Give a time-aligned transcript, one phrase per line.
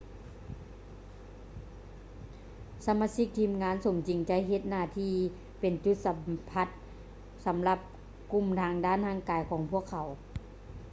[2.85, 5.13] ສະມາຊິກທີມງານສົມຈິງຈະເຮັດໜ້າທີ່
[5.59, 6.17] ເປັນຈຸດສຳ
[6.51, 6.67] ພັດ
[7.45, 7.79] ສຳລັບ
[8.31, 10.07] ກຸ່ມທາງດ້ານຮ່າງກາຍຂອງພວກເຂົາ